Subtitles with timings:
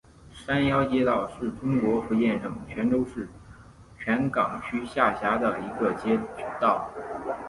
[0.33, 3.29] 山腰街道是中国福建省泉州市
[3.99, 6.19] 泉港区下辖的一个街
[6.59, 6.89] 道。